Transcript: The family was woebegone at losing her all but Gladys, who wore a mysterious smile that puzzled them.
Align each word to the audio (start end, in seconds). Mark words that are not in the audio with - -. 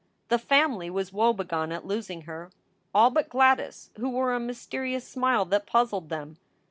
The 0.29 0.39
family 0.39 0.89
was 0.89 1.13
woebegone 1.13 1.71
at 1.71 1.85
losing 1.85 2.21
her 2.21 2.49
all 2.91 3.11
but 3.11 3.29
Gladys, 3.29 3.91
who 3.97 4.09
wore 4.09 4.33
a 4.33 4.39
mysterious 4.39 5.07
smile 5.07 5.45
that 5.45 5.67
puzzled 5.67 6.09
them. 6.09 6.37